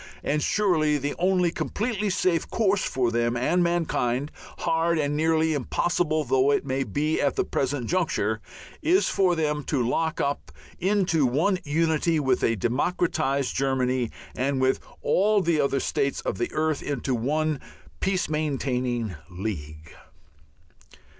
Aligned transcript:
And 0.23 0.41
surely 0.41 0.97
the 0.97 1.13
only 1.19 1.51
completely 1.51 2.09
safe 2.09 2.49
course 2.49 2.83
for 2.83 3.11
them 3.11 3.37
and 3.37 3.61
mankind 3.61 4.31
hard 4.57 4.97
and 4.97 5.15
nearly 5.15 5.53
impossible 5.53 6.23
though 6.23 6.49
it 6.49 6.65
may 6.65 6.83
seem 6.83 7.19
at 7.23 7.35
the 7.35 7.43
present 7.45 7.85
juncture 7.87 8.41
is 8.81 9.09
for 9.09 9.35
them 9.35 9.63
to 9.65 9.87
lock 9.87 10.19
up 10.19 10.51
into 10.79 11.27
one 11.27 11.59
unity 11.65 12.19
with 12.19 12.43
a 12.43 12.55
democratized 12.55 13.53
Germany 13.55 14.09
and 14.35 14.59
with 14.59 14.79
all 15.03 15.39
the 15.39 15.61
other 15.61 15.79
states 15.79 16.19
of 16.21 16.39
the 16.39 16.51
earth 16.51 16.81
into 16.81 17.13
one 17.13 17.59
peace 17.99 18.27
maintaining 18.27 19.13
League. 19.29 19.93